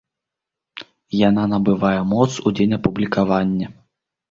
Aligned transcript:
Яна 1.19 1.43
набывае 1.51 2.01
моц 2.15 2.25
у 2.47 2.55
дзень 2.57 2.75
апублікавання. 2.81 3.67